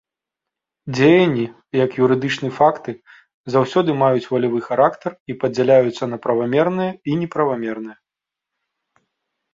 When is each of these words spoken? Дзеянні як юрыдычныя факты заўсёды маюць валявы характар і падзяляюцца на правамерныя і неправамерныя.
Дзеянні 0.95 1.43
як 1.79 1.97
юрыдычныя 2.05 2.53
факты 2.59 2.91
заўсёды 3.55 3.89
маюць 4.01 4.25
валявы 4.31 4.59
характар 4.71 5.11
і 5.33 5.39
падзяляюцца 5.45 6.03
на 6.15 6.23
правамерныя 6.25 6.91
і 7.13 7.19
неправамерныя. 7.25 7.97